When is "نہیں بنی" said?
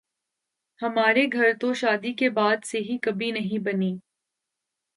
3.31-3.95